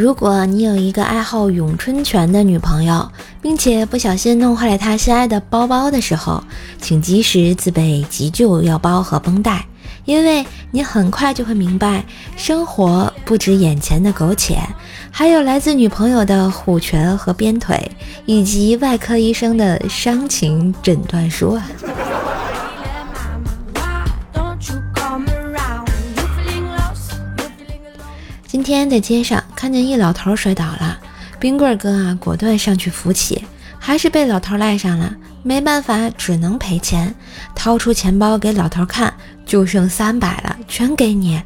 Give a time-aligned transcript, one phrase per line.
[0.00, 3.06] 如果你有一个爱好咏春拳的女朋友，
[3.42, 6.42] 并且不小心弄坏了她心爱的包包的时候，
[6.80, 9.66] 请及时自备急救药包和绷带，
[10.06, 12.02] 因为你很快就会明白，
[12.34, 14.58] 生活不止眼前的苟且，
[15.10, 17.92] 还有来自女朋友的虎拳和鞭腿，
[18.24, 21.70] 以及外科医生的伤情诊断书啊。
[28.70, 30.96] 天在街上看见一老头摔倒了，
[31.40, 33.44] 冰棍哥啊果断上去扶起，
[33.80, 37.12] 还是被老头赖上了，没办法只能赔钱，
[37.52, 39.12] 掏出钱包给老头看，
[39.44, 41.42] 就剩三百了，全给你。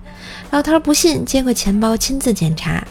[0.51, 2.87] 老头不信，接过钱包亲自检查，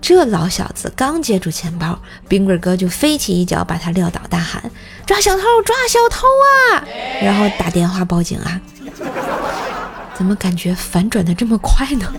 [0.00, 4.60] 这老小子刚接住钱包，冰棍哥就飞起一脚把他撂倒，大喊
[5.06, 6.82] ：“抓小偷，抓小偷啊！”
[7.22, 8.60] 然后打电话报警啊。
[10.14, 12.12] 怎么感觉反转的这么快呢？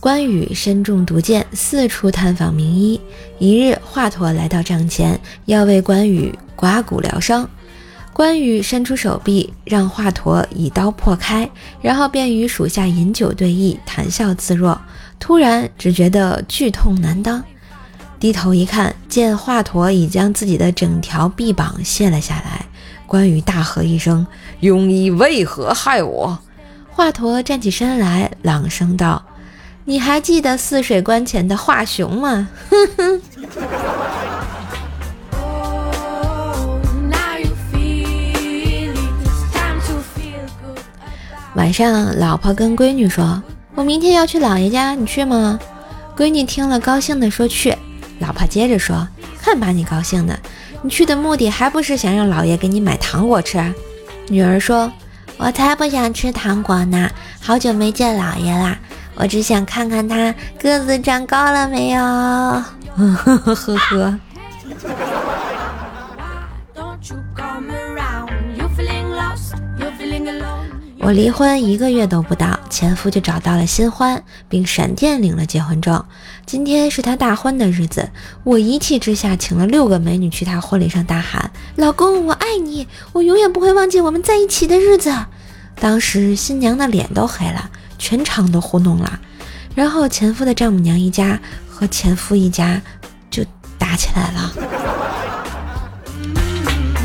[0.00, 2.98] 关羽身中毒箭，四处探访名医。
[3.38, 7.48] 一日，华佗来到帐前，要为关羽刮骨疗伤。
[8.14, 11.48] 关羽伸出手臂，让华佗以刀破开，
[11.82, 14.80] 然后便与属下饮酒对弈，谈笑自若。
[15.18, 17.44] 突然，只觉得剧痛难当，
[18.18, 22.64] 低头一看，见华佗已将自己的整条臂膀卸了下来。
[23.10, 24.24] 关羽大喝一声
[24.62, 26.38] ：“庸医为何害我？”
[26.94, 29.20] 华佗站起身来，朗声道
[29.84, 33.20] ：“你还记得泗水关前的华雄吗？”哼哼。
[41.56, 43.42] 晚上，老婆跟闺女说
[43.74, 45.58] ：“我明天要去姥爷家，你去吗？”
[46.16, 47.76] 闺女听了，高兴地说：“去。”
[48.20, 49.08] 老婆接着说
[49.42, 50.38] ：“看把你高兴的。”
[50.82, 53.60] 你去的目的还不是想让老爷给你买糖果吃？
[54.28, 54.90] 女儿说
[55.36, 58.78] ：“我才不想吃糖果呢，好久没见老爷啦，
[59.14, 62.00] 我只想看看他个子长高了没有。
[62.96, 64.18] ”呵呵呵呵。
[71.02, 76.04] 我离婚一个月都不到，前夫就找到了新欢，并闪电领了结婚证。
[76.44, 78.10] 今天是他大婚的日子，
[78.44, 85.10] 我一气之下请了六个美女去他婚礼上大喊：“老公，我爱你，我永远不会忘记我们在一起的日子。”
[85.80, 89.18] 当时新娘的脸都黑了，全场都糊弄了。
[89.74, 92.78] 然后前夫的丈母娘一家和前夫一家
[93.30, 93.42] 就
[93.78, 94.52] 打起来了。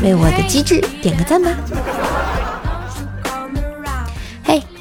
[0.02, 1.50] 为我的机智点个赞吧。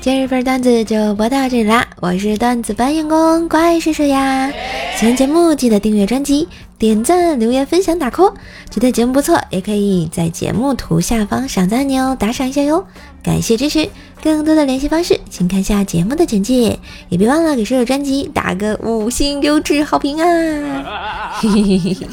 [0.05, 1.87] 今日份段子就播到这里啦！
[1.99, 4.53] 我是段子搬运工怪叔叔呀。
[4.95, 8.31] 喜欢节目记得订阅专辑、点赞、留言、分享、打 call。
[8.69, 12.85] 觉得节目不错，也可以在节目图下方赏赞按钮打赏一下哟。
[13.23, 13.89] 感谢支持，
[14.21, 16.77] 更多的联系方式请看下节目的简介，
[17.09, 21.31] 也别忘了给叔叔专辑打个五星优质好评啊！
[21.41, 22.07] 嘿嘿嘿嘿。